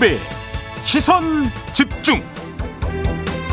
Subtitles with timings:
[0.00, 0.16] 김종배
[0.82, 1.22] 시선
[1.74, 2.20] 집중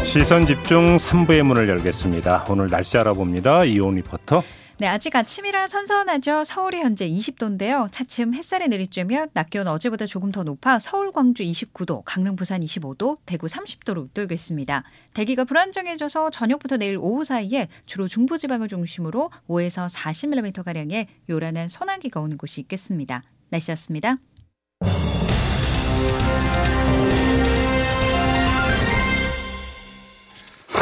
[0.03, 2.45] 시선 집중 3부의 문을 열겠습니다.
[2.49, 3.65] 오늘 날씨 알아봅니다.
[3.65, 4.41] 이온 리포터.
[4.79, 6.45] 네, 아직 아침이라 선선하죠.
[6.45, 7.89] 서울이 현재 20도인데요.
[7.91, 13.17] 차츰 햇살이 내리쬐며 낮 기온 어제보다 조금 더 높아 서울, 광주 29도, 강릉, 부산 25도,
[13.25, 14.83] 대구 30도로 웃돌고 있습니다.
[15.13, 22.61] 대기가 불안정해져서 저녁부터 내일 오후 사이에 주로 중부지방을 중심으로 5에서 40mm가량의 요란한 소나기가 오는 곳이
[22.61, 23.23] 있겠습니다.
[23.49, 24.17] 날씨였습니다.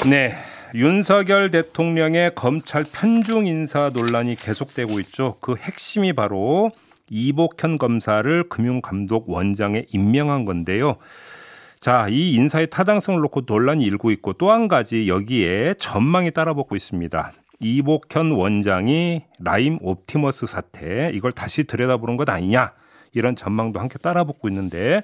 [0.09, 0.35] 네.
[0.75, 5.38] 윤석열 대통령의 검찰 편중 인사 논란이 계속되고 있죠.
[5.39, 6.71] 그 핵심이 바로
[7.09, 10.97] 이복현 검사를 금융감독 원장에 임명한 건데요.
[11.80, 17.31] 자, 이 인사의 타당성을 놓고 논란이 일고 있고 또 한 가지 여기에 전망이 따라붙고 있습니다.
[17.61, 22.73] 이복현 원장이 라임 옵티머스 사태 이걸 다시 들여다보는 것 아니냐
[23.16, 25.02] 이런 전망도 함께 따라붙고 있는데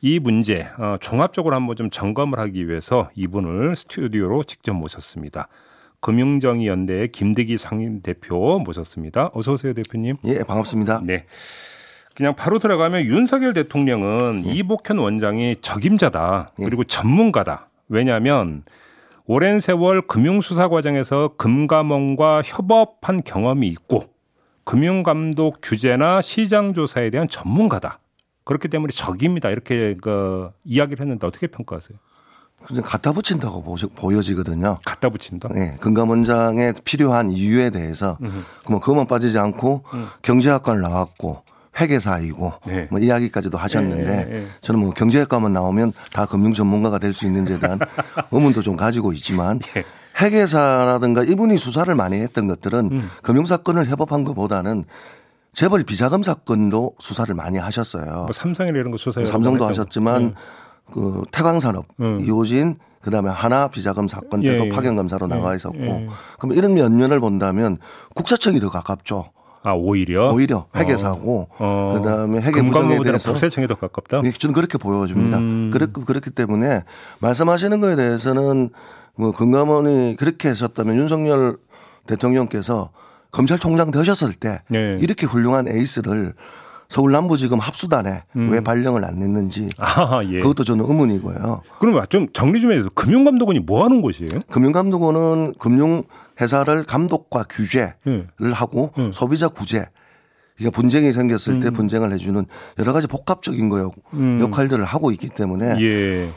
[0.00, 5.48] 이 문제 어, 종합적으로 한번 좀 점검을 하기 위해서 이분을 스튜디오로 직접 모셨습니다.
[6.00, 9.30] 금융정의연대의 김대기 상임 대표 모셨습니다.
[9.32, 10.16] 어서 오세요, 대표님.
[10.26, 11.00] 예, 반갑습니다.
[11.02, 11.24] 네.
[12.14, 14.52] 그냥 바로 들어가면 윤석열 대통령은 예.
[14.52, 16.52] 이복현 원장이 적임자다.
[16.60, 16.64] 예.
[16.64, 17.68] 그리고 전문가다.
[17.88, 18.62] 왜냐하면
[19.24, 24.15] 오랜 세월 금융수사 과정에서 금감원과 협업한 경험이 있고
[24.66, 28.00] 금융감독 규제나 시장 조사에 대한 전문가다.
[28.44, 29.48] 그렇기 때문에 적입니다.
[29.48, 31.96] 이렇게 그 이야기를 했는데 어떻게 평가하세요?
[32.66, 34.78] 그냥 갖다 붙인다고 보여지거든요.
[34.84, 35.48] 갖다 붙인다?
[35.54, 35.76] 네.
[35.80, 38.18] 금감원장에 필요한 이유에 대해서
[38.64, 40.08] 그러면 그만 빠지지 않고 음.
[40.22, 41.42] 경제학과를 나왔고
[41.78, 42.88] 회계사이고 네.
[42.90, 44.46] 뭐 이야기까지도 하셨는데 네, 네, 네.
[44.62, 47.78] 저는 뭐 경제학과만 나오면 다 금융 전문가가 될 수 있는지에 대한
[48.32, 49.84] 의문도 좀 가지고 있지만 예.
[50.20, 53.10] 회계사라든가 이분이 수사를 많이 했던 것들은 음.
[53.22, 54.84] 금융사건을 협업한 것보다는
[55.52, 58.24] 재벌 비자금 사건도 수사를 많이 하셨어요.
[58.24, 60.34] 뭐 삼성이나 이런 거 수사 삼성도 하셨지만 음.
[60.92, 62.20] 그 태광산업, 음.
[62.20, 64.68] 이호진 그다음에 하나 비자금 사건 때도 예, 예.
[64.68, 65.34] 파견 검사로 예.
[65.34, 66.08] 나가 있었고 예.
[66.38, 67.78] 그럼 이런 면면을 본다면
[68.14, 69.30] 국세청이 더 가깝죠.
[69.62, 71.92] 아 오히려 오히려 회계사고 어.
[71.92, 71.92] 어.
[71.94, 74.22] 그다음에 회계 부정에 대해서 국세청이 더 가깝다.
[74.24, 75.38] 예, 저는 그렇게 보여집니다.
[75.38, 75.70] 음.
[75.72, 76.84] 그렇 그렇기 때문에
[77.20, 78.70] 말씀하시는 거에 대해서는
[79.16, 81.56] 뭐 금감원이 그렇게 했었다면 윤석열
[82.06, 82.90] 대통령께서
[83.32, 84.96] 검찰총장 되셨을 때 네.
[85.00, 86.34] 이렇게 훌륭한 에이스를
[86.88, 88.50] 서울 남부지검 합수단에 음.
[88.50, 90.38] 왜 발령을 안 냈는지 아, 예.
[90.38, 91.62] 그것도 저는 의문이고요.
[91.80, 94.40] 그럼 좀 정리 좀 해서 금융감독원이 뭐 하는 곳이에요?
[94.48, 98.28] 금융감독원은 금융회사를 감독과 규제를 음.
[98.52, 99.10] 하고 음.
[99.12, 99.86] 소비자 구제
[100.56, 101.72] 그러니까 분쟁이 생겼을 때 음.
[101.72, 102.44] 분쟁을 해주는
[102.78, 104.38] 여러 가지 복합적인 거 음.
[104.40, 106.30] 역할들을 하고 있기 때문에 예.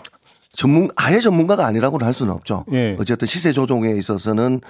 [0.54, 2.66] 전문 아예 전문가가 아니라고는 할 수는 없죠.
[2.72, 2.96] 예.
[3.00, 4.62] 어쨌든 시세 조종에 있어서는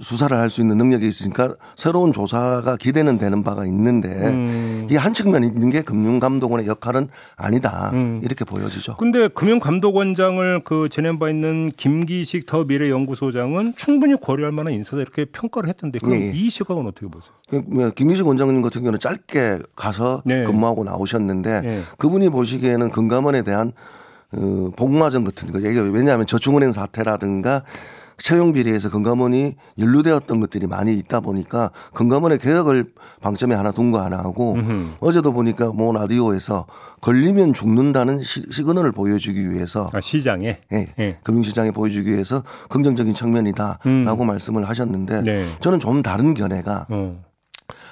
[0.00, 4.86] 수사를 할 수 있는 능력이 있으니까 새로운 조사가 기대는 되는 바가 있는데 음.
[4.88, 8.20] 이게 한 측면 있는 게 금융감독원의 역할은 아니다 음.
[8.24, 8.96] 이렇게 보여지죠.
[8.96, 15.26] 근데 금융감독원장을 그 지낸 바 있는 김기식 더 미래 연구소장은 충분히 고려할 만한 인사다 이렇게
[15.26, 16.32] 평가를 했던데 그럼 예, 예.
[16.34, 17.34] 이 시각은 어떻게 보세요?
[17.50, 20.44] 그, 뭐 김기식 원장님 같은 경우는 짧게 가서 네.
[20.44, 21.82] 근무하고 나오셨는데 네.
[21.98, 23.72] 그분이 보시기에는 금감원에 대한
[24.32, 25.58] 어, 복마전 같은 거.
[25.58, 27.62] 왜냐하면 저축은행 사태라든가
[28.18, 32.86] 채용 비리에서 금감원이 연루되었던 것들이 많이 있다 보니까 금감원의 개혁을
[33.20, 34.94] 방점에 하나 둔 거 하나 하고 음흠.
[35.00, 36.66] 어제도 보니까 모 라디오에서
[37.02, 41.18] 걸리면 죽는다는 시, 그널을 보여주기 위해서 아, 시장에 예, 예.
[41.22, 44.26] 금융시장에 보여주기 위해서 긍정적인 측면이다라고 음.
[44.26, 45.46] 말씀을 하셨는데 네.
[45.60, 47.25] 저는 좀 다른 견해가 어.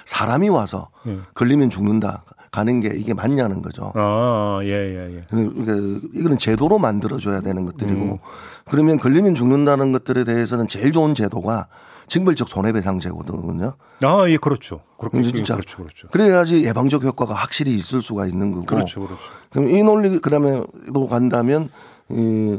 [0.05, 1.23] 사람이 와서 음.
[1.33, 2.23] 걸리면 죽는다.
[2.51, 3.91] 가는 게 이게 맞냐는 거죠.
[3.95, 5.25] 아, 예, 예, 예.
[5.29, 5.73] 그러니까
[6.13, 8.17] 이거는 제도로 만들어줘야 되는 것들이고 음.
[8.63, 11.67] 그러면 걸리면 죽는다는 것들에 대해서는 제일 좋은 제도가
[12.07, 13.73] 징벌적 손해배상 제도거든요.
[14.03, 14.79] 아, 예, 그렇죠.
[14.97, 16.07] 그렇게 진짜 그렇죠, 그렇죠.
[16.07, 18.65] 그래야지 예방적 효과가 확실히 있을 수가 있는 거고.
[18.65, 19.21] 그렇죠, 그렇죠.
[19.51, 20.61] 그럼 이 논리 그다음에
[20.93, 21.69] 또 간다면
[22.09, 22.57] 이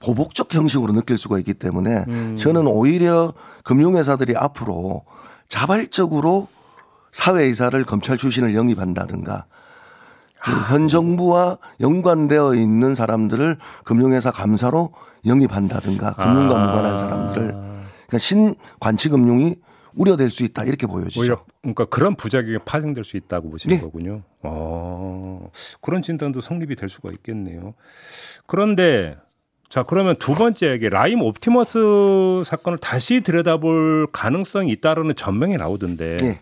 [0.00, 2.36] 보복적 형식으로 느낄 수가 있기 때문에 음.
[2.38, 3.32] 저는 오히려
[3.64, 5.04] 금융회사들이 앞으로
[5.48, 6.48] 자발적으로
[7.12, 9.46] 사회이사를 검찰 출신을 영입한다든가
[10.42, 14.92] 그현 정부와 연관되어 있는 사람들을 금융회사 감사로
[15.26, 16.66] 영입한다든가 금융과 아.
[16.66, 19.56] 무관한 사람들을 그러니까 신관치금융이
[19.96, 21.20] 우려될 수 있다 이렇게 보여지죠.
[21.20, 23.82] 오히려 그러니까 그런 부작용이 파생될 수 있다고 보시는 네.
[23.82, 24.22] 거군요.
[24.42, 25.50] 어,
[25.80, 27.74] 그런 진단도 성립이 될 수가 있겠네요.
[28.46, 29.16] 그런데
[29.68, 36.18] 자 그러면 두 번째 게 라임 옵티머스 사건을 다시 들여다볼 가능성이 있다라는 전망이 나오던데.
[36.18, 36.40] 네.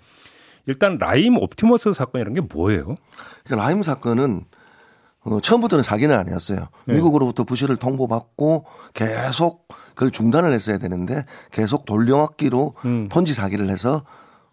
[0.66, 2.94] 일단 라임 옵티머스 사건이라는 게 뭐예요?
[3.44, 4.44] 그러니까 라임 사건은
[5.25, 6.69] 어, 처음부터는 사기는 아니었어요.
[6.87, 6.94] 네.
[6.94, 13.08] 미국으로부터 부실을 통보받고 계속 그걸 중단을 했어야 되는데 계속 돌려막기로 음.
[13.08, 14.02] 폰지 사기를 해서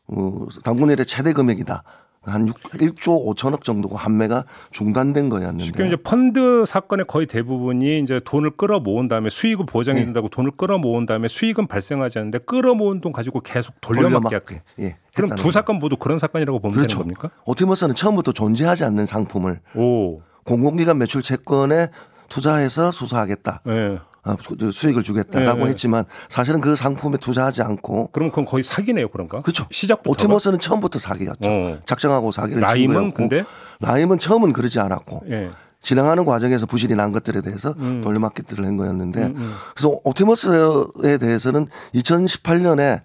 [0.07, 1.83] 어, 당군 일의 최대 금액이다.
[2.23, 5.63] 한 6, 1조 5천억 정도가 판매가 중단된 거였는데.
[5.63, 10.05] 지금 이제 펀드 사건의 거의 대부분이 이제 돈을 끌어 모은 다음에 수익을 보장해 네.
[10.05, 10.35] 준다고 네.
[10.35, 14.61] 돈을 끌어 모은 다음에 수익은 발생하지 않는데 끌어 모은 돈 가지고 계속 돌려막기 할게.
[14.79, 14.97] 예.
[15.15, 16.99] 그럼 두 사건 모두 그런 사건이라고 보면 그렇죠.
[16.99, 17.31] 되는 겁니까?
[17.45, 20.21] 오티머스는 처음부터 존재하지 않는 상품을 오.
[20.43, 21.89] 공공기관 매출 채권에
[22.29, 23.61] 투자해서 수사하겠다.
[23.65, 23.97] 네.
[24.23, 24.35] 어,
[24.71, 25.71] 수익을 주겠다라고 네.
[25.71, 29.41] 했지만 사실은 그 상품에 투자하지 않고 그럼 그건 거의 사기네요 그런가?
[29.41, 29.65] 그렇죠.
[29.71, 31.49] 시작부터 오티머스는 처음부터 사기였죠.
[31.49, 31.77] 어.
[31.85, 33.43] 작정하고 사기를 라임은 근데
[33.79, 35.49] 라임은 처음은 그러지 않았고 네.
[35.81, 38.01] 진행하는 과정에서 부실이 난 것들에 대해서 음.
[38.03, 39.53] 돌려막기들을 한 거였는데 음, 음.
[39.75, 43.01] 그래서 옵티머스에 대해서는 2018년에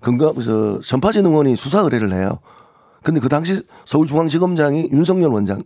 [0.00, 2.40] 근거 저 전파진흥원이 수사 의뢰를 해요.
[3.02, 5.62] 근데 그 당시 서울중앙지검장이 윤석열 원장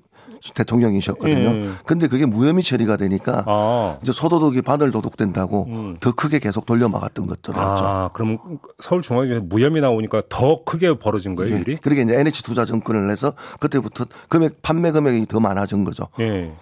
[0.55, 1.49] 대통령이셨거든요.
[1.49, 1.71] 예.
[1.85, 3.99] 근데 그게 무혐의 처리가 되니까 아.
[4.03, 5.97] 이제 소도둑이 바늘 도둑된다고 음.
[6.01, 7.85] 더 크게 계속 돌려막았던 것들이었죠.
[7.85, 8.39] 아, 그럼
[8.79, 11.61] 서울중앙에 무혐의 나오니까 더 크게 벌어진 거예요, 예.
[11.61, 11.77] 일이?
[11.77, 16.09] 그러게 이제 NH 투자 정권을 해서 그때부터 금액 판매 금액이 더 많아진 거죠.
[16.21, 16.53] 예.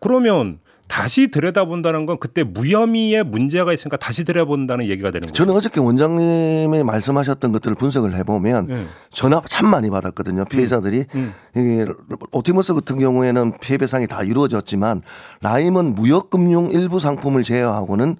[0.00, 5.32] 그러면 다시 들여다본다는 건 그때 무혐의의 문제가 있으니까 다시 들여본다는 얘기가 되는 거예요.
[5.32, 8.86] 저는 어저께 원장님이 말씀하셨던 것들을 분석을 해보면 네.
[9.10, 10.44] 전화 참 많이 받았거든요.
[10.44, 11.34] 피해자들이 음.
[11.56, 11.94] 음.
[12.32, 15.02] 오티머스 같은 경우에는 피해 배상이 다 이루어졌지만
[15.40, 18.16] 라임은 무역금융 일부 상품을 제외하고는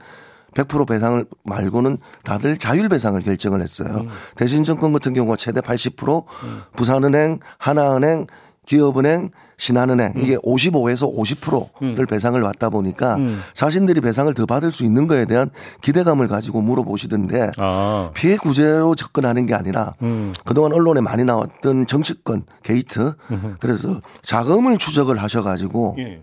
[0.55, 3.89] 100% 배상을 말고는 다들 자율 배상을 결정을 했어요.
[4.03, 4.09] 음.
[4.37, 6.63] 대신증권 같은 경우가 최대 80%, 음.
[6.77, 8.27] 부산은행, 하나은행,
[8.67, 10.23] 기업은행, 신한은행 음.
[10.23, 12.07] 이게 55에서 50%를 음.
[12.07, 13.41] 배상을 받다 보니까 음.
[13.53, 15.51] 자신들이 배상을 더 받을 수 있는 거에 대한
[15.83, 18.11] 기대감을 가지고 물어보시던데 아.
[18.15, 20.33] 피해 구제로 접근하는 게 아니라 음.
[20.45, 23.15] 그동안 언론에 많이 나왔던 정치권 게이트
[23.61, 26.23] 그래서 자금을 추적을 하셔가지고 예.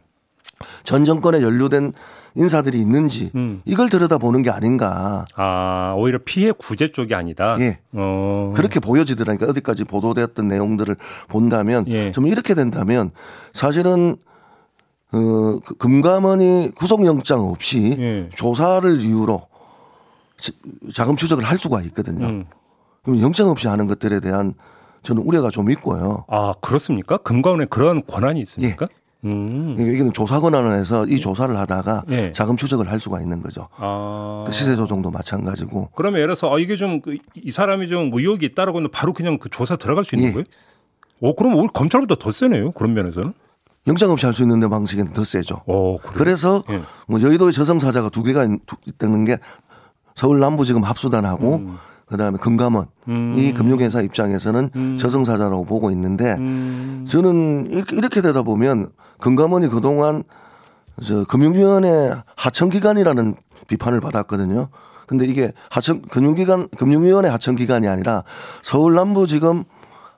[0.83, 1.93] 전 정권에 연루된
[2.35, 3.61] 인사들이 있는지 음.
[3.65, 5.25] 이걸 들여다보는 게 아닌가.
[5.35, 7.57] 아 오히려 피해 구제 쪽이 아니다.
[7.59, 7.79] 예.
[7.93, 8.51] 어.
[8.55, 10.95] 그렇게 보여지더라니까 어디까지 보도되었던 내용들을
[11.27, 12.11] 본다면 예.
[12.11, 13.11] 좀 이렇게 된다면
[13.53, 14.15] 사실은
[15.13, 18.29] 어, 그 금감원이 구속영장 없이 예.
[18.35, 19.47] 조사를 이유로
[20.93, 22.25] 자금 추적을 할 수가 있거든요.
[22.25, 22.45] 음.
[23.03, 24.53] 그럼 영장 없이 하는 것들에 대한
[25.03, 26.25] 저는 우려가 좀 있고요.
[26.27, 27.17] 아 그렇습니까?
[27.17, 28.87] 금감원에 그런 권한이 있습니까?
[28.89, 29.00] 예.
[29.23, 29.75] 음.
[29.77, 32.31] 여기는 조사 권한을 해서 이 조사를 하다가 네.
[32.31, 33.67] 자금 추적을 할 수가 있는 거죠.
[33.77, 34.43] 아.
[34.47, 35.89] 그 시세 조정도 마찬가지고.
[35.95, 37.01] 그러면 예를 들어서 어, 이게 좀
[37.35, 40.33] 이 사람이 좀 의혹이 있다라고 하면 바로 그냥 그 조사 들어갈 수 있는 예.
[40.33, 40.45] 거예요?
[41.19, 42.71] 오, 그럼 오히려 검찰보다 더 세네요.
[42.71, 43.33] 그런 면에서는.
[43.87, 45.61] 영장 없이 할 수 있는 데 방식은 더 세죠.
[45.65, 46.81] 오, 그래서 예.
[47.07, 48.47] 뭐 여의도에 저승사자가 두 개가
[48.85, 49.37] 있다는 게
[50.15, 51.77] 서울 남부지검 합수단하고 음.
[52.11, 53.33] 그다음에 금감원 음.
[53.37, 54.97] 이 금융회사 입장에서는 음.
[54.97, 57.05] 저승사자라고 보고 있는데 음.
[57.07, 60.23] 저는 이렇게 되다 보면 금감원이 그동안
[61.01, 63.35] 저 금융위원회 하청기관이라는
[63.67, 64.67] 비판을 받았거든요.
[65.07, 68.23] 근데 이게 하청 금융기관 금융위원회 하청기관이 아니라
[68.61, 69.63] 서울 남부지검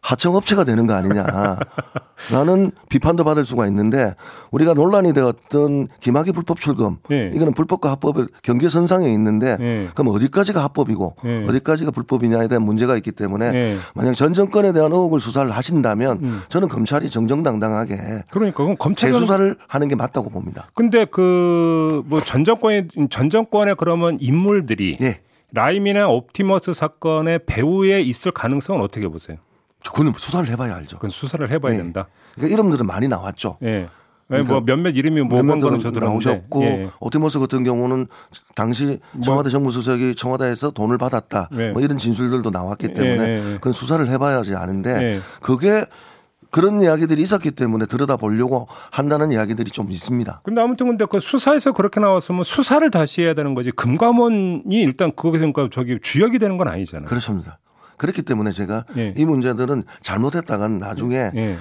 [0.04, 4.16] 하청업체가 되는 거 아니냐라는 비판도 받을 수가 있는데
[4.52, 7.32] 우리가 논란이 되었던 김학의 불법 출금 네.
[7.34, 9.88] 이거는 불법과 합법의 경계 선상에 있는데 네.
[9.96, 11.46] 그럼 어디까지가 합법이고 네.
[11.48, 16.42] 어디까지가 불법이냐에 대한 문제가 있기 때문에 만약 전 정권에 대한 의혹을 수사를 하신다면 음.
[16.50, 20.70] 저는 검찰이 정정당당하게 그러니까 그럼 검찰 재수사를 하는 게 맞다고 봅니다.
[20.76, 25.19] 근데 그 뭐 전 정권의 전 정권의 그러면 인물들이 예.
[25.54, 29.38] 라임이나 옵티머스 사건의 배후에 있을 가능성은 어떻게 보세요?
[29.92, 30.97] 그건 수사를 해봐야 알죠.
[30.97, 31.78] 그건 수사를 해봐야 네.
[31.78, 32.07] 된다.
[32.35, 33.57] 그러니까 이름들은 많이 나왔죠.
[33.63, 33.66] 예.
[33.68, 33.87] 네.
[34.28, 36.90] 그러니까 뭐 몇몇 이름이 뭐몇 거는 저도 나오셨고 예.
[37.00, 38.07] 옵티머스 같은 경우는
[38.56, 41.49] 당시 뭐 청와대 정무수석이 청와대에서 돈을 받았다.
[41.54, 41.71] 예.
[41.71, 43.54] 뭐 이런 진술들도 나왔기 때문에 예.
[43.56, 45.85] 그건 수사를 해봐야지 아는데 그게
[46.49, 50.42] 그런 이야기들이 있었기 때문에 들여다 보려고 한다는 이야기들이 좀 있습니다.
[50.44, 53.71] 근데 아무튼 근데 그 수사에서 그렇게 나왔으면 수사를 다시 해야 되는 거지.
[53.71, 57.09] 금감원이 일단 그거에 그러니까 저기 주역이 되는 건 아니잖아요.
[57.09, 57.57] 그렇습니다.
[57.97, 59.14] 그렇기 때문에 제가 예.
[59.18, 61.57] 이 문제들은 잘못했다간 나중에 예.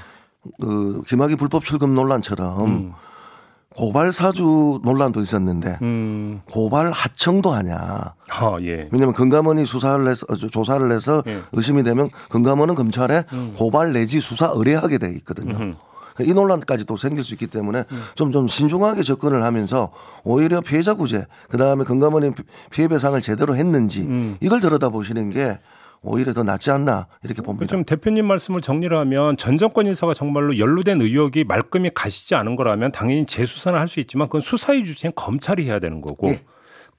[0.61, 2.93] 그 김학의 불법 출금 논란처럼 음.
[3.75, 6.41] 고발 사주 논란도 있었는데 음.
[6.51, 7.77] 고발 하청도 하냐.
[7.77, 8.89] 아, 예.
[8.91, 11.41] 왜냐하면 금감원이 수사를 해서 어, 조사를 해서 예.
[11.53, 13.55] 의심이 되면 금감원은 검찰에 음.
[13.57, 15.57] 고발 내지 수사 의뢰하게 돼 있거든요.
[15.57, 15.77] 음.
[16.21, 17.85] 이 논란까지 또 생길 수 있기 때문에
[18.15, 19.91] 좀좀 좀 신중하게 접근을 하면서
[20.25, 22.33] 오히려 피해자 구제 그다음에 금감원이
[22.71, 24.37] 피해 배상을 제대로 했는지 음.
[24.41, 25.59] 이걸 들여다보시는 게
[26.03, 27.67] 오히려 더 낫지 않나 이렇게 봅니다.
[27.67, 32.93] 좀 대표님 말씀을 정리를 하면 전 정권 인사가 정말로 연루된 의혹이 말끔히 가시지 않은 거라면
[32.93, 36.43] 당연히 재수사는 할 수 있지만 그건 수사의 주체는 검찰이 해야 되는 거고 예.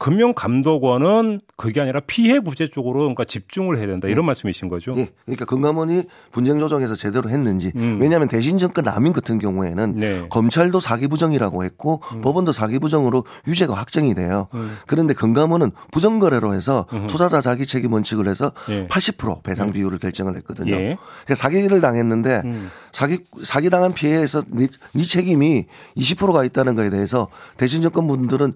[0.04, 4.26] 금융감독원은 그게 아니라 피해 구제 쪽으로 그러니까 집중을 해야 된다 이런 예.
[4.26, 4.94] 말씀이신 거죠?
[4.98, 5.08] 예.
[5.24, 8.00] 그러니까 금감원이 분쟁 조정에서 제대로 했는지 음.
[8.02, 10.28] 왜냐하면 대신 정권 남인 같은 경우에는 네.
[10.30, 12.20] 검찰도 사기 부정이라고 했고 음.
[12.20, 14.48] 법원도 사기 부정으로 유죄가 확정이 돼요.
[14.56, 14.78] 음.
[14.88, 17.08] 그런데 금감원은 부정 거래로 해서 음.
[17.08, 18.88] 투자자 자기 책임 원칙을 해서 예.
[18.90, 19.72] 80% 배상 음.
[19.72, 20.74] 비율을 결정을 했거든요.
[20.74, 20.98] 예.
[21.24, 22.70] 그러니까 사기를 당했는데 음.
[22.92, 28.54] 사기 사기 당한 피해에서 네, 네 책임이 20%가 있다는 거에 대해서 대신 정권 분들은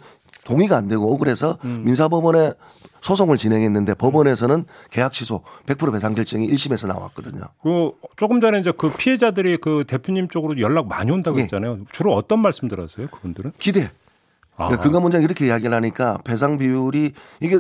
[0.48, 1.82] 동의가 안 되고 억울해서 음.
[1.86, 2.54] 민사법원에
[3.02, 7.42] 소송을 진행했는데 법원에서는 계약 취소 100% 배상 결정이 1심에서 나왔거든요.
[7.62, 11.44] 그 조금 전에 이제 그 피해자들이 그 대표님 쪽으로 연락 많이 온다고 예.
[11.44, 11.80] 했잖아요.
[11.92, 13.08] 주로 어떤 말씀 들었어요?
[13.08, 13.52] 그분들은?
[13.60, 13.92] 기대.
[14.56, 14.70] 아.
[14.70, 17.12] 금감원장이 이렇게 이야기를 하니까 배상 비율이
[17.42, 17.60] 이게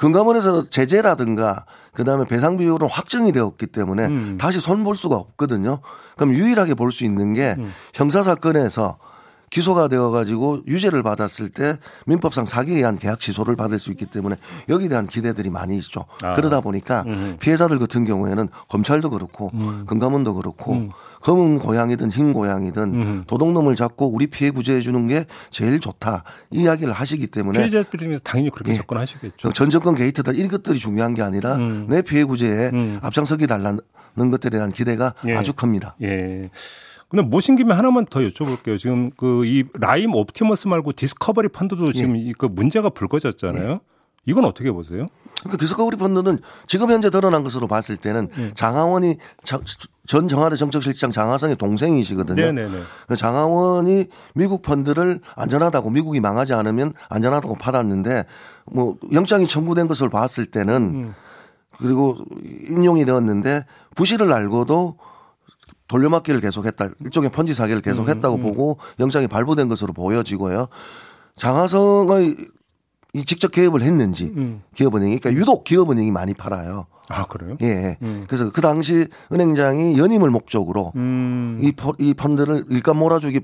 [0.00, 4.38] 금감원에서 제재라든가 그다음에 배상 비율은 확정이 되었기 때문에 음.
[4.38, 5.80] 다시 손볼 수가 없거든요.
[6.16, 7.72] 그럼 유일하게 볼 수 있는 게 음.
[7.92, 8.96] 형사 사건에서
[9.54, 14.34] 기소가 되어 가지고 유죄를 받았을 때 민법상 사기에 의한 계약 취소를 받을 수 있기 때문에
[14.68, 16.06] 여기에 대한 기대들이 많이 있죠.
[16.24, 16.32] 아.
[16.32, 17.36] 그러다 보니까 음.
[17.38, 19.84] 피해자들 같은 경우에는 검찰도 그렇고 음.
[19.86, 20.90] 금감원도 그렇고 음.
[21.20, 23.24] 검은 고양이든 흰 고양이든 음.
[23.28, 28.50] 도둑놈을 잡고 우리 피해 구제해 주는 게 제일 좋다 이 이야기를 하시기 때문에 피해자들이 당연히
[28.50, 28.76] 그렇게 예.
[28.76, 29.52] 접근하시겠죠.
[29.52, 31.86] 전 정권 게이트다 이것들이 중요한 게 아니라 음.
[31.88, 32.98] 내 피해 구제에 음.
[33.02, 33.80] 앞장서기 달라는
[34.16, 35.36] 것들에 대한 기대가 예.
[35.36, 35.94] 아주 큽니다.
[36.02, 36.50] 예.
[37.14, 38.76] 근데 모신 김에 하나만 더 여쭤볼게요.
[38.76, 42.32] 지금 그 이 라임 옵티머스 말고 디스커버리 펀드도 지금 예.
[42.36, 43.70] 그 문제가 불거졌잖아요.
[43.70, 43.78] 예.
[44.26, 45.06] 이건 어떻게 보세요?
[45.48, 48.52] 그 디스커버리 펀드는 지금 현재 드러난 것으로 봤을 때는 예.
[48.54, 52.46] 장하원이 전 청와대 정책실장 장하성의 동생이시거든요.
[52.46, 52.82] 네네네.
[53.06, 58.24] 그 장하원이 미국 펀드를 안전하다고 미국이 망하지 않으면 안전하다고 팔았는데
[58.72, 61.14] 뭐 영장이 청구된 것을 봤을 때는 음.
[61.78, 62.16] 그리고
[62.68, 64.96] 인용이 되었는데 부실을 알고도
[65.88, 66.90] 돌려막기를 계속했다.
[67.00, 68.42] 일종의 펀지 사기를 계속했다고 음, 음.
[68.42, 70.68] 보고 영장이 발부된 것으로 보여지고요.
[71.36, 72.36] 장하성의 이
[73.24, 74.62] 직접 개업을 했는지 음.
[74.74, 76.86] 기업은행이 그러니까 유독 기업은행이 많이 팔아요.
[77.10, 77.58] 아 그래요?
[77.60, 77.98] 예.
[78.00, 78.24] 음.
[78.26, 81.58] 그래서 그 당시 은행장이 연임을 목적으로 음.
[81.60, 83.40] 이, 이 펀드를 일감 몰아주기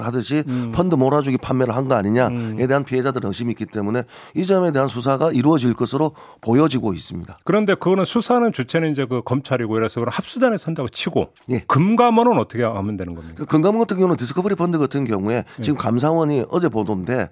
[0.00, 0.72] 하듯이 음.
[0.74, 2.66] 펀드 몰아주기 판매를 한 거 아니냐에 음.
[2.66, 4.02] 대한 피해자들은 의심이 있기 때문에
[4.34, 7.32] 이 점에 대한 수사가 이루어질 것으로 보여지고 있습니다.
[7.44, 11.60] 그런데 그거는 수사는 주체는 이제 그 검찰이고 이래서 그런 합수단에 선다고 치고 예.
[11.68, 13.34] 금감원은 어떻게 하면 되는 겁니까?
[13.36, 15.62] 그 금감원 같은 경우는 디스커버리 펀드 같은 경우에 예.
[15.62, 17.28] 지금 감사원이 어제 보도인데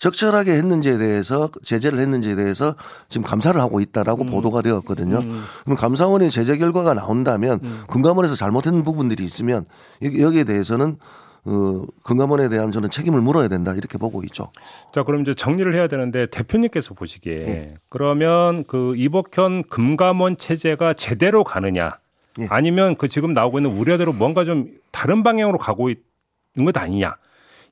[0.00, 2.74] 적절하게 했는지에 대해서 제재를 했는지에 대해서
[3.08, 4.30] 지금 감사를 하고 있다라고 음.
[4.30, 5.18] 보도가 되었거든요.
[5.18, 5.44] 음.
[5.64, 7.82] 그럼 감사원의 제재 결과가 나온다면 음.
[7.86, 9.66] 금감원에서 잘못한 부분들이 있으면
[10.02, 10.96] 여기에 대해서는
[11.44, 14.48] 어, 금감원에 대한 저는 책임을 물어야 된다 이렇게 보고 있죠.
[14.92, 17.74] 자, 그럼 이제 정리를 해야 되는데 대표님께서 보시기에 네.
[17.88, 21.98] 그러면 그 이복현 금감원 체제가 제대로 가느냐
[22.36, 22.46] 네.
[22.50, 27.16] 아니면 그 지금 나오고 있는 우려대로 뭔가 좀 다른 방향으로 가고 있는 것 아니냐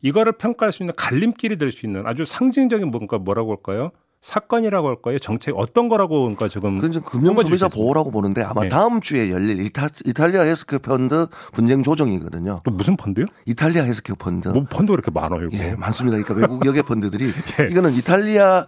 [0.03, 3.91] 이거를 평가할 수 있는 갈림길이 될 수 있는 아주 상징적인 뭔가 뭐라고 할까요?
[4.21, 5.19] 사건이라고 할까요?
[5.21, 8.69] 정책 어떤 거라고 그러니까 지금 그건 금융 소비자 보호라고 보는데 아마 네.
[8.69, 12.61] 다음 주에 열릴 이타, 이탈리아 헬스케어 펀드 분쟁 조정이거든요.
[12.65, 13.27] 또 무슨 펀드요?
[13.47, 14.49] 이탈리아 헬스케어 펀드.
[14.49, 15.49] 뭐 펀드가 이렇게 많아요?
[15.53, 15.57] 이거.
[15.59, 16.19] 예, 많습니다.
[16.21, 17.27] 그러니까 외국 여계 펀드들이
[17.61, 17.69] 예.
[17.71, 18.67] 이거는 이탈리아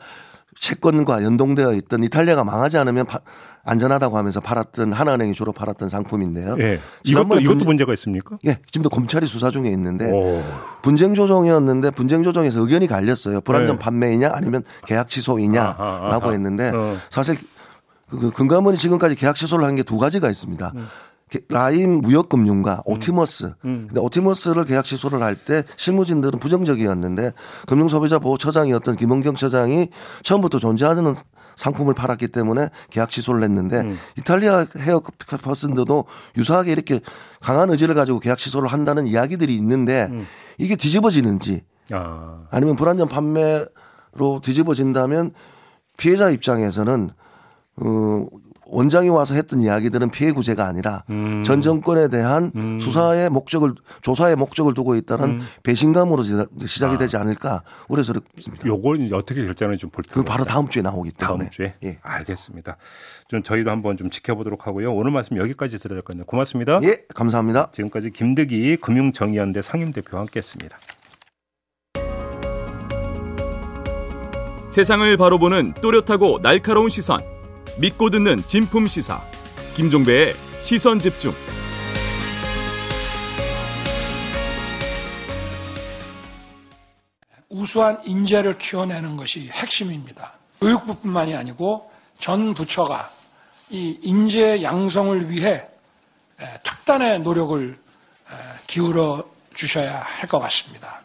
[0.58, 3.20] 채권과 연동되어 있던 이탈리아가 망하지 않으면 파,
[3.64, 6.56] 안전하다고 하면서 팔았던 하나은행이 주로 팔았던 상품인데요.
[6.60, 6.80] 예.
[7.04, 8.38] 이것도 이것도 문제가 있습니까?
[8.46, 8.58] 예.
[8.70, 10.42] 지금도 검찰이 수사 중에 있는데 오.
[10.82, 13.40] 분쟁 조정이었는데 분쟁 조정에서 의견이 갈렸어요.
[13.42, 13.82] 불안전 네.
[13.82, 16.96] 판매이냐 아니면 계약 취소이냐라고 했는데 어.
[17.10, 17.36] 사실
[18.08, 20.72] 그, 그 금감원이 지금까지 계약 취소를 한 게 두 가지가 있습니다.
[20.74, 20.86] 음.
[21.48, 22.92] 라임 무역금융과 음.
[22.92, 23.54] 오티머스.
[23.64, 23.86] 음.
[23.88, 27.32] 근데 오티머스를 계약 취소를 할 때 실무진들은 부정적이었는데
[27.66, 29.88] 금융소비자 보호처장이었던 김원경 처장이
[30.22, 31.14] 처음부터 존재하는
[31.56, 33.98] 상품을 팔았기 때문에 계약 취소를 했는데 음.
[34.18, 35.00] 이탈리아 헤어
[35.42, 36.04] 퍼슨들도
[36.36, 37.00] 유사하게 이렇게
[37.40, 40.26] 강한 의지를 가지고 계약 취소를 한다는 이야기들이 있는데 음.
[40.58, 42.42] 이게 뒤집어지는지 아.
[42.50, 45.32] 아니면 불안전 판매로 뒤집어진다면
[45.96, 47.10] 피해자 입장에서는
[47.76, 48.26] 어
[48.70, 51.42] 원장이 와서 했던 이야기들은 피해 구제가 아니라 음.
[51.44, 52.78] 전 정권에 대한 음.
[52.78, 55.46] 수사의 목적을 조사의 목적을 두고 있다는 음.
[55.62, 56.22] 배신감으로
[56.66, 56.98] 시작이 아.
[56.98, 58.66] 되지 않을까 우려스럽습니다.
[58.66, 60.14] 요걸 어떻게 결정을지 좀 볼게요.
[60.14, 61.38] 그 바로 다음 주에 나오기 때문에.
[61.38, 61.74] 다음 주에.
[61.84, 61.98] 예.
[62.02, 62.76] 알겠습니다.
[63.28, 64.94] 좀 저희도 한번 좀 지켜보도록 하고요.
[64.94, 66.24] 오늘 말씀 여기까지 드려야 될 거네요.
[66.24, 66.80] 고맙습니다.
[66.84, 67.70] 예, 감사합니다.
[67.72, 70.78] 지금까지 김득희 금융정의연대 상임대표와 함께했습니다.
[74.68, 77.39] 세상을 바로 보는 또렷하고 날카로운 시선.
[77.78, 79.20] 믿고 듣는 진품 시사
[79.74, 81.32] 김종배의 시선 집중.
[87.48, 90.32] 우수한 인재를 키워내는 것이 핵심입니다.
[90.60, 93.10] 교육부뿐만이 아니고 전 부처가
[93.70, 95.66] 이 인재 양성을 위해
[96.62, 97.78] 특단의 노력을
[98.66, 101.00] 기울여 주셔야 할 것 같습니다.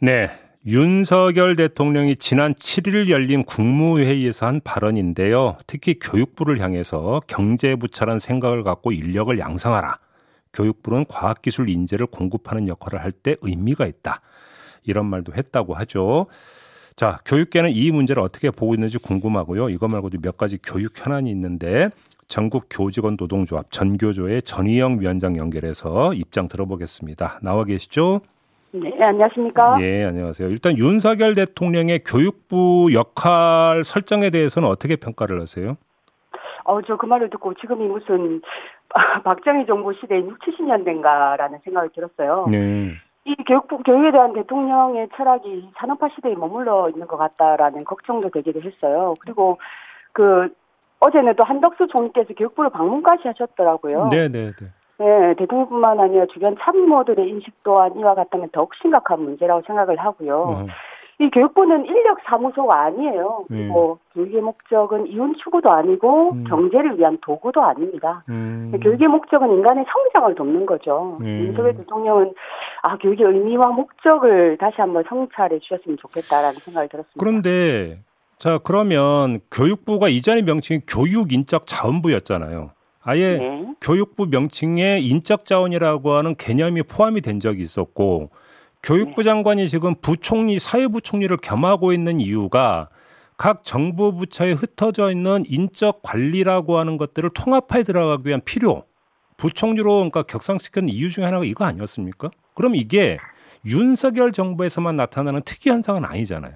[0.00, 0.28] 네.
[0.66, 5.58] 윤석열 대통령이 지난 7일 열린 국무회의에서 한 발언인데요.
[5.66, 9.98] 특히 교육부를 향해서 경제부처란 생각을 갖고 인력을 양성하라.
[10.54, 14.22] 교육부는 과학기술 인재를 공급하는 역할을 할 때 의미가 있다.
[14.84, 16.28] 이런 말도 했다고 하죠.
[16.96, 19.68] 자, 교육계는 이 문제를 어떻게 보고 있는지 궁금하고요.
[19.68, 21.90] 이거 말고도 몇 가지 교육 현안이 있는데
[22.26, 27.40] 전국 교직원 노동조합 전교조의 전희영 위원장 연결해서 입장 들어보겠습니다.
[27.42, 28.22] 나와 계시죠?
[28.76, 29.80] 네, 안녕하십니까?
[29.82, 30.48] 예, 안녕하세요.
[30.48, 35.76] 일단 윤석열 대통령의 교육부 역할 설정에 대해서는 어떻게 평가를 하세요?
[36.64, 38.42] 어, 저 그 말을 듣고 지금이 무슨
[39.22, 42.46] 박정희 정부 시대 6, 70년대인가라는 생각이 들었어요.
[42.50, 42.94] 네.
[43.26, 49.14] 이 교육부 교육에 대한 대통령의 철학이 산업화 시대에 머물러 있는 것 같다라는 걱정도 되기도 했어요.
[49.20, 49.58] 그리고
[50.12, 50.48] 그
[50.98, 54.08] 어제는 또 한덕수 총리께서 교육부를 방문까지 하셨더라고요.
[54.10, 54.66] 네, 네, 네.
[54.98, 60.36] 네, 대통령뿐만 아니라 주변 참모들의 인식 또한 이와 같다면 더욱 심각한 문제라고 생각을 하고요.
[60.36, 60.66] 어.
[61.20, 63.44] 이 교육부는 인력 사무소가 아니에요.
[63.48, 63.66] 네.
[63.66, 66.44] 뭐 교육의 목적은 이윤 추구도 아니고 음.
[66.44, 68.24] 경제를 위한 도구도 아닙니다.
[68.28, 68.72] 음.
[68.82, 71.18] 교육의 목적은 인간의 성장을 돕는 거죠.
[71.20, 71.40] 네.
[71.42, 72.34] 윤석열 대통령은
[72.82, 77.16] 아 교육의 의미와 목적을 다시 한번 성찰해 주셨으면 좋겠다라는 생각이 들었습니다.
[77.18, 78.00] 그런데
[78.38, 82.72] 자 그러면 교육부가 이전의 명칭이 교육인적 자원부였잖아요.
[83.04, 83.74] 아예 네.
[83.80, 88.30] 교육부 명칭에 인적 자원이라고 하는 개념이 포함이 된 적이 있었고
[88.82, 89.30] 교육부 네.
[89.30, 92.88] 장관이 지금 부총리, 사회부총리를 겸하고 있는 이유가
[93.36, 98.84] 각 정부 부처에 흩어져 있는 인적 관리라고 하는 것들을 통합해 들어가기 위한 필요,
[99.36, 102.30] 부총리로 그러니까 격상시키는 이유 중에 하나가 이거 아니었습니까?
[102.54, 103.18] 그럼 이게
[103.66, 106.52] 윤석열 정부에서만 나타나는 특이 현상은 아니잖아요.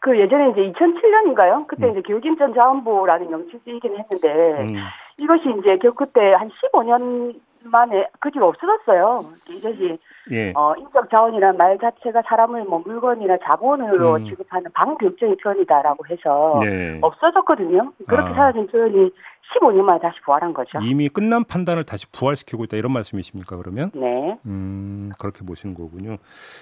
[0.00, 1.66] 그 예전에 이제 2007년인가요?
[1.66, 1.92] 그때 음.
[1.92, 4.76] 이제 교육인전 자원부라는 명칭 쓰이긴 했는데 음.
[5.18, 9.24] 이것이 이제 그때 한 15년 만에 그 뒤로 없어졌어요.
[9.48, 9.98] 이것이
[10.30, 10.52] 예.
[10.54, 14.24] 어, 인적 자원이라는 말 자체가 사람을 뭐 물건이나 자본으로 음.
[14.26, 16.98] 취급하는 방교육적인 표현이다라고 해서 네.
[17.02, 17.92] 없어졌거든요.
[18.06, 18.34] 그렇게 아.
[18.34, 19.10] 사라진 표현이
[19.54, 20.78] 15년 만에 다시 부활한 거죠.
[20.82, 23.90] 이미 끝난 판단을 다시 부활시키고 있다 이런 말씀이십니까 그러면?
[23.94, 24.38] 네.
[24.46, 26.16] 음 그렇게 보시는 거군요.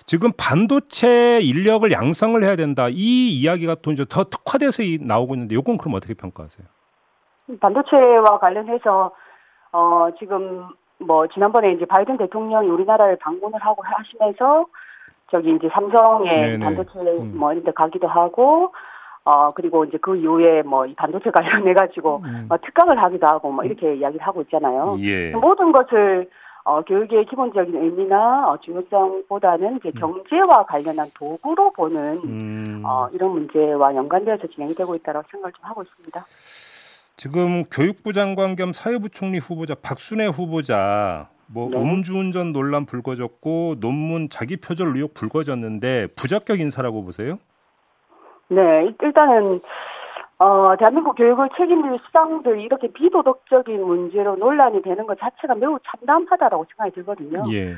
[0.07, 5.79] 지금 반도체 인력을 양성을 해야 된다 이 이야기가 또 이제 더 특화돼서 나오고 있는데 이건
[5.79, 6.67] 그럼 어떻게 평가하세요?
[7.61, 9.13] 반도체와 관련해서
[9.73, 10.67] 어 지금
[10.99, 14.67] 뭐 지난번에 이제 바이든 대통령이 우리나라를 방문을 하고 하시면서
[15.31, 16.65] 저기 이제 삼성의 네네.
[16.65, 17.33] 반도체 음.
[17.37, 18.73] 뭐 이런 데 가기도 하고
[19.25, 22.47] 어 그리고 이제 그 이후에 뭐 이 반도체 관련해 가지고 음.
[22.49, 24.97] 뭐 특강을 하기도 하고 뭐 이렇게 이야기를 하고 있잖아요.
[25.01, 25.31] 예.
[25.31, 26.29] 모든 것을
[26.65, 29.99] 어 교육의 기본적인 의미나 어, 중요성보다는 이제 음.
[29.99, 32.83] 경제와 관련한 도구로 보는 음.
[32.85, 36.25] 어 이런 문제와 연관되어서 진행이 되고 있다고 생각을 좀 하고 있습니다.
[37.17, 41.77] 지금 교육부 장관 겸 사회부 총리 후보자 박순애 후보자 뭐 네.
[41.77, 47.39] 음주운전 논란 불거졌고 논문 자기 표절 의혹 불거졌는데 부적격 인사라고 보세요?
[48.49, 49.61] 네, 일단은
[50.39, 56.95] 어, 대한민국 교육을 책임질 수장들이 이렇게 비도덕적인 문제로 논란이 되는 것 자체가 매우 참담하다라고 생각이
[56.95, 57.45] 들거든요.
[57.53, 57.77] 예.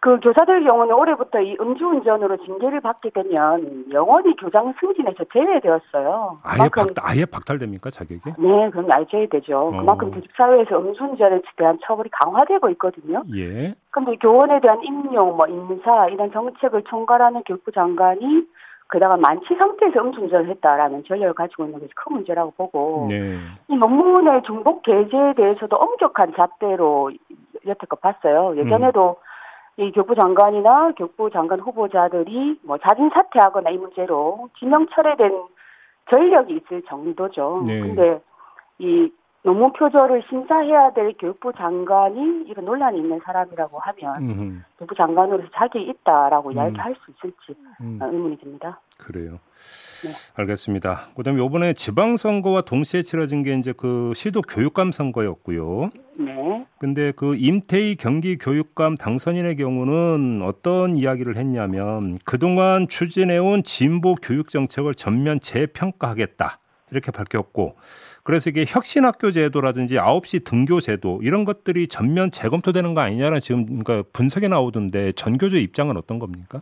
[0.00, 6.38] 그 교사들 경우는 올해부터 이 음주운전으로 징계를 받게 되면 영원히 교장 승진에서 제외되었어요.
[6.44, 8.22] 아예 박 아예 박탈됩니까 자격이?
[8.38, 9.58] 네, 그럼 아예 제외되죠.
[9.58, 9.70] 어.
[9.72, 13.24] 그만큼 교직 사회에서 음주운전에 대한 처벌이 강화되고 있거든요.
[13.34, 13.74] 예.
[13.90, 18.46] 그런데 교원에 대한 임용, 뭐 인사 이런 정책을 총괄하는 교육부 장관이
[18.92, 23.36] 게다가 만취 상태에서 음주운전을 했다라는 전력을 가지고 있는 것이 큰 문제라고 보고 네.
[23.66, 27.10] 이 논문의 중복 게재에 대해서도 엄격한 잣대로
[27.66, 28.56] 여태껏 봤어요.
[28.56, 29.27] 예전에도 음.
[29.78, 35.30] 이 교부 장관이나 교부 장관 후보자들이 뭐 자진 사퇴하거나 이 문제로 지명 철회된
[36.10, 37.62] 전력이 있을 정도죠.
[37.64, 37.80] 네.
[37.80, 38.20] 근데
[38.78, 39.08] 이
[39.48, 44.60] 논문 표절을 심사해야 될 교육부 장관이 이런 논란이 있는 사람이라고 하면 음흠.
[44.76, 46.52] 교육부 장관으로서 자격이 있다라고 음.
[46.52, 47.98] 이야기할 수 있을지 음.
[48.02, 48.78] 의문이 듭니다.
[48.98, 49.38] 그래요.
[50.02, 50.10] 네.
[50.36, 51.08] 알겠습니다.
[51.16, 55.92] 그다음에 이번에 지방선거와 동시에 치러진 게 이제 그 시도 교육감 선거였고요.
[56.18, 56.66] 네.
[56.78, 64.94] 근데 그 임태희 경기 교육감 당선인의 경우는 어떤 이야기를 했냐면 그동안 추진해온 진보 교육 정책을
[64.94, 66.58] 전면 재평가하겠다.
[66.90, 67.76] 이렇게 밝혔고
[68.28, 74.06] 그래서 이게 혁신학교 제도라든지 9시 등교 제도 이런 것들이 전면 재검토되는 거 아니냐는 지금 그러니까
[74.12, 76.60] 분석이 나오던데 전교조 입장은 어떤 겁니까?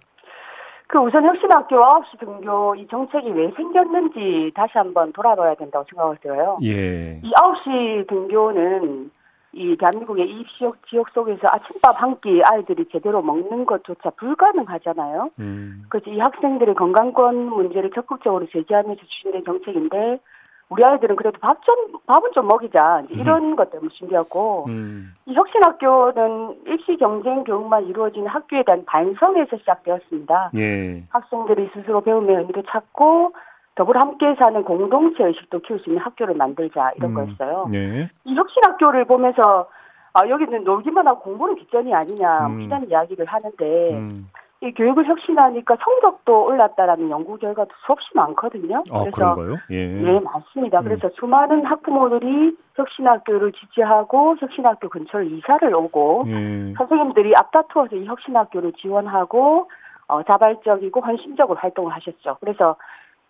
[0.86, 6.56] 그 우선 혁신학교 9시 등교 이 정책이 왜 생겼는지 다시 한번 돌아봐야 된다고 생각을 들어요.
[6.62, 7.20] 예.
[7.24, 9.10] 이 9시 등교는
[9.54, 15.30] 이 대한민국의 이 지역, 지역 속에서 아침밥 한 끼 아이들이 제대로 먹는 것조차 불가능하잖아요.
[15.40, 15.82] 음.
[15.88, 20.20] 그래서 이 학생들의 건강권 문제를 적극적으로 제기하면서 추진된 정책인데
[20.68, 21.74] 우리 아이들은 그래도 밥 좀,
[22.06, 23.04] 밥은 좀 먹이자.
[23.04, 23.56] 이제 이런 음.
[23.56, 25.14] 것 때문에 준비했고, 음.
[25.26, 30.50] 이 혁신학교는 입시 경쟁 교육만 이루어지는 학교에 대한 반성에서 시작되었습니다.
[30.56, 31.04] 예.
[31.10, 33.32] 학생들이 스스로 배움의 의미를 찾고,
[33.76, 37.14] 더불어 함께 사는 공동체 의식도 키울 수 있는 학교를 만들자, 이런 음.
[37.14, 37.68] 거였어요.
[37.74, 38.10] 예.
[38.24, 39.68] 이 혁신학교를 보면서,
[40.14, 42.60] 아, 여기는 놀기만 하고 공부는 뒷전이 아니냐, 음.
[42.62, 44.28] 이런 이야기를 하는데, 음.
[44.62, 48.80] 이 교육을 혁신하니까 성적도 올랐다라는 연구 결과도 수없이 많거든요.
[48.90, 49.56] 아, 그래서 그런가요?
[49.70, 49.86] 예.
[49.86, 50.80] 네, 맞습니다.
[50.80, 50.84] 음.
[50.84, 56.74] 그래서 수많은 학부모들이 혁신학교를 지지하고 혁신학교 근처를 이사를 오고 예.
[56.78, 59.70] 선생님들이 앞다투어서 이 혁신학교를 지원하고
[60.08, 62.38] 어, 자발적이고 헌신적으로 활동을 하셨죠.
[62.40, 62.76] 그래서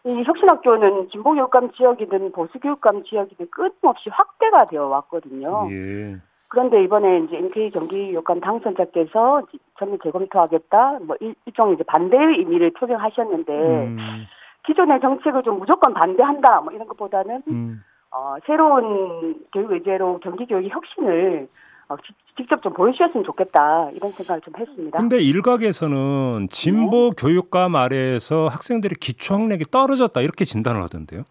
[0.05, 5.69] 이 혁신학교는 진보교육감 지역이든 보수교육감 지역이든 끊임없이 확대가 되어 왔거든요.
[5.73, 6.17] 예.
[6.49, 9.43] 그런데 이번에 이제 MK 경기요관 당선자께서
[9.79, 14.27] 전면 재검토하겠다, 뭐 일, 종 이제 반대의 의미를 표명하셨는데 음.
[14.67, 17.83] 기존의 정책을 좀 무조건 반대한다, 뭐 이런 것보다는 음.
[18.11, 21.49] 어, 새로운 교육 의제로 경기 교육의 혁신을
[21.89, 21.97] 어,
[22.37, 24.99] 직접 좀 보여주셨으면 좋겠다 이런 생각을 좀 했습니다.
[24.99, 27.17] 근데 일각에서는 진보 네.
[27.17, 31.23] 교육감 아래에서 학생들의 기초 학력이 떨어졌다 이렇게 진단을 하던데요.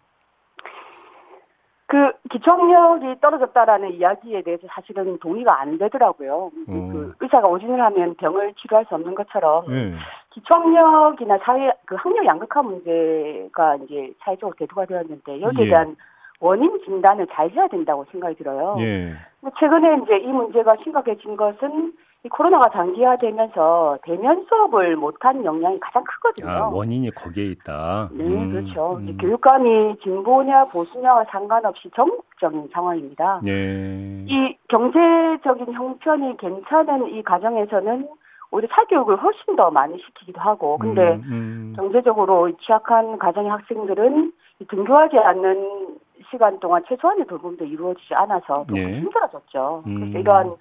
[1.95, 6.51] 그 기초학력이 떨어졌다라는 이야기에 대해서 사실은 동의가 안 되더라고요.
[6.67, 6.91] 음.
[6.91, 9.93] 그 의사가 오진을 하면 병을 치료할 수 없는 것처럼 네.
[10.31, 15.69] 기초학력이나 사회 그 학력 양극화 문제가 이제 사회적으로 대두가 되었는데 여기에 예.
[15.69, 15.95] 대한
[16.41, 18.75] 원인 진단을 잘 해야 된다고 생각이 들어요.
[18.79, 19.13] 예.
[19.57, 21.93] 최근에 이제 이 문제가 심각해진 것은
[22.25, 26.49] 이 코로나가 장기화되면서 대면 수업을 못한 영향이 가장 크거든요.
[26.49, 28.09] 아, 원인이 거기에 있다.
[28.13, 28.97] 네, 음, 그렇죠.
[28.97, 29.15] 음.
[29.21, 33.41] 교육감이 진보냐 보수냐와 상관없이 전국적인 상황입니다.
[33.45, 34.25] 네.
[34.25, 38.09] 이 경제적인 형편이 괜찮은 이 가정에서는
[38.49, 41.73] 오히려 사교육을 훨씬 더 많이 시키기도 하고, 근데 음, 음.
[41.75, 44.33] 경제적으로 취약한 가정의 학생들은
[44.67, 45.97] 등교하지 않는
[46.31, 48.99] 시간 동안 최소한의 돌봄도 이루어지지 않아서 더 네.
[48.99, 49.83] 힘들어졌죠.
[49.85, 50.17] 그래서 음.
[50.17, 50.55] 이러한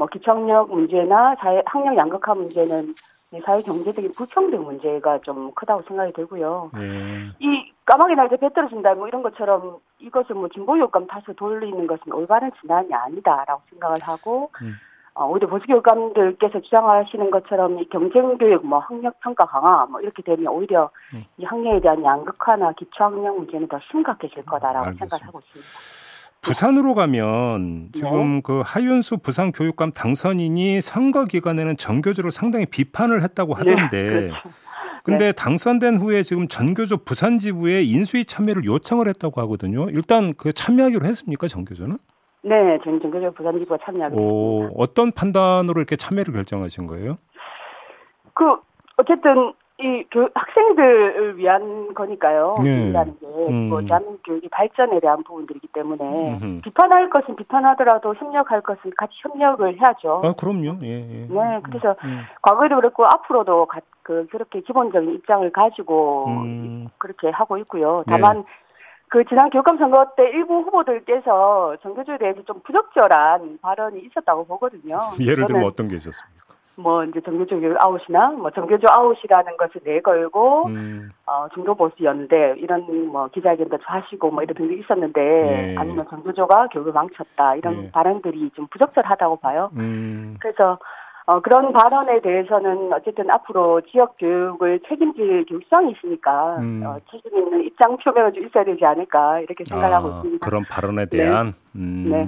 [0.00, 2.94] 뭐 기청력 문제나 사회 학력 양극화 문제는
[3.44, 6.70] 사회 경제적인 불평등 문제가 좀 크다고 생각이 들고요.
[6.72, 7.28] 네.
[7.38, 12.14] 이 까마귀 날개 배 떨어진다 뭐 이런 것처럼 이것을 뭐 진보 효과감 탓을 돌리는 것은
[12.14, 14.72] 올바른 진단이 아니다라고 생각을 하고 음.
[15.12, 20.46] 어, 오히려 보수교육감들께서 주장하시는 것처럼 이 경쟁 교육, 뭐 학력 평가 강화, 뭐 이렇게 되면
[20.46, 21.24] 오히려 음.
[21.36, 25.99] 이 학력에 대한 양극화나 기초 학력 문제는 더 심각해질 거다라고 알 생각을 하고 있습니다.
[26.42, 28.40] 부산으로 가면 지금 네.
[28.42, 34.02] 그 하윤수 부산 교육감 당선인이 선거 기간에는 전교조를 상당히 비판을 했다고 네, 하던데.
[34.02, 34.48] 네, 그렇죠.
[35.02, 35.32] 근데 네.
[35.32, 39.88] 당선된 후에 지금 전교조 부산 지부에 인수위 참여를 요청을 했다고 하거든요.
[39.90, 41.96] 일단 그 참여하기로 했습니까, 전교조는?
[42.42, 44.74] 네, 전 전교조 부산 지부가 참여하기로 했습니다.
[44.76, 47.16] 어떤 판단으로 이렇게 참여를 결정하신 거예요?
[48.34, 48.44] 그
[48.96, 52.56] 어쨌든 이 교, 학생들을 위한 거니까요.
[52.62, 52.92] 네.
[52.92, 53.70] 라는 게, 음.
[53.70, 56.60] 뭐, 대한민국 교육의 발전에 대한 부분들이기 때문에, 음흠.
[56.62, 60.20] 비판할 것은 비판하더라도 협력할 것은 같이 협력을 해야죠.
[60.22, 60.76] 아, 그럼요.
[60.82, 61.26] 예, 예.
[61.26, 62.22] 네, 그래서, 음.
[62.42, 66.88] 과거에도 그렇고, 앞으로도 가, 그, 그렇게 기본적인 입장을 가지고, 음.
[66.98, 68.04] 그렇게 하고 있고요.
[68.06, 68.16] 네.
[68.16, 68.44] 다만, 네.
[69.08, 75.00] 그 지난 교육감 선거 때 일부 후보들께서 전교조에 대해서 좀 부적절한 발언이 있었다고 보거든요.
[75.18, 76.39] 예를 들면 어떤 게 있었습니까?
[76.80, 81.10] 뭐 이제 전교조 아웃이나 뭐 전교조 아웃이라는 것을 내걸고 음.
[81.26, 85.74] 어 중도 보수 연대 이런 뭐 기자회견도 하시고 뭐 이런 등이 있었는데 네.
[85.78, 87.90] 아니면 전교조가 교육을 망쳤다 이런 네.
[87.92, 89.70] 발언들이 좀 부적절하다고 봐요.
[89.76, 90.36] 음.
[90.40, 90.78] 그래서
[91.30, 96.82] 어, 그런 발언에 대해서는 어쨌든 앞으로 지역 교육을 책임질 교육상이 있으니까 음.
[96.84, 100.44] 어, 책임 있는 입장 표명을 좀 있어야 되지 않을까 이렇게 생각하고 아, 있습니다.
[100.44, 101.52] 그런 발언에 대한 네.
[101.76, 102.26] 음, 네.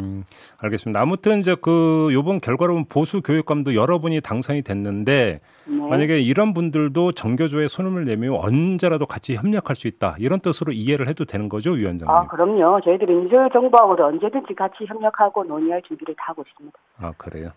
[0.59, 1.01] 알겠습니다.
[1.01, 5.75] 아무튼 이제 그 요번 결과로 보면 보수 교육감도 여러분이 당선이 됐는데 네.
[5.91, 11.25] 만약에 이런 분들도 정교조에 손을 내면 언제라도 같이 협력할 수 있다 이런 뜻으로 이해를 해도
[11.25, 12.09] 되는 거죠, 위원장님?
[12.15, 12.81] 아 그럼요.
[12.85, 16.79] 저희들이 인수 정부하고도 언제든지 같이 협력하고 논의할 준비를 다 하고 있습니다.
[17.01, 17.51] 아 그래요.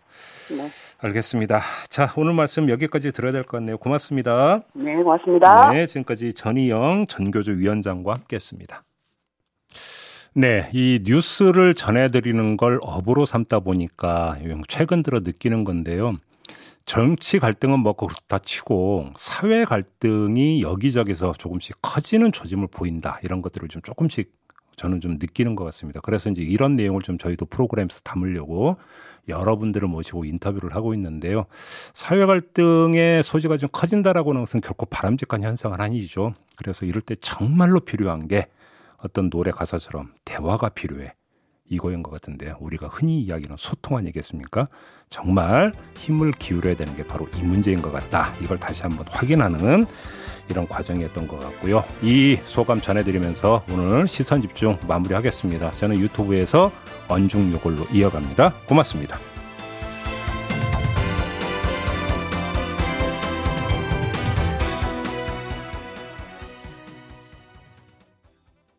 [0.49, 0.67] 네.
[1.01, 1.59] 알겠습니다.
[1.89, 3.77] 자, 오늘 말씀 여기까지 들어야 될 것 같네요.
[3.77, 4.61] 고맙습니다.
[4.73, 5.71] 네, 고맙습니다.
[5.71, 8.81] 네, 지금까지 전희영 전교조 위원장과 함께했습니다.
[10.37, 16.17] 네, 이 뉴스를 전해드리는 걸 업으로 삼다 보니까 최근 들어 느끼는 건데요.
[16.85, 23.17] 정치 갈등은 뭐 그렇다 치고 사회 갈등이 여기저기서 조금씩 커지는 조짐을 보인다.
[23.23, 24.29] 이런 것들을 좀 조금씩
[24.75, 26.01] 저는 좀 느끼는 것 같습니다.
[26.01, 28.75] 그래서 이제 이런 내용을 좀 저희도 프로그램에서 담으려고
[29.29, 31.45] 여러분들을 모시고 인터뷰를 하고 있는데요.
[31.93, 36.33] 사회 갈등의 소지가 좀 커진다라고는 것은 결코 바람직한 현상은 아니죠.
[36.57, 38.47] 그래서 이럴 때 정말로 필요한 게
[38.97, 41.13] 어떤 노래 가사처럼 대화가 필요해.
[41.67, 44.67] 이거인 것 같은데 우리가 흔히 이야기하는 소통 아니겠습니까?
[45.09, 48.33] 정말 힘을 기울여야 되는 게 바로 이 문제인 것 같다.
[48.41, 49.85] 이걸 다시 한번 확인하는
[50.47, 51.83] 이런 과정이었던 것 같고요.
[52.03, 55.71] 이 소감 전해드리면서 오늘 시선 집중 마무리하겠습니다.
[55.71, 56.71] 저는 유튜브에서
[57.07, 58.53] 언중 요걸로 이어갑니다.
[58.67, 59.34] 고맙습니다.